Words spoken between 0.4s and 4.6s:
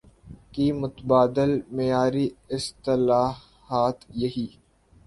کی متبادل معیاری اصطلاحات یہی